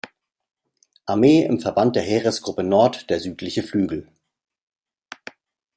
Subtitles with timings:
[1.05, 4.07] Armee im Verband der Heeresgruppe Nord der südliche Flügel.